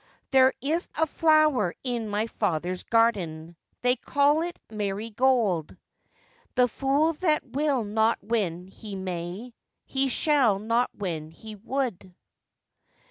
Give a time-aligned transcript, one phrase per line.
[0.31, 5.77] 'There is a flower in my father's garden, They call it marygold;
[6.55, 9.53] The fool that will not when he may,
[9.85, 12.11] He shall not when he wold.